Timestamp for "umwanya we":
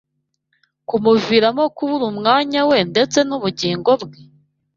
2.11-2.77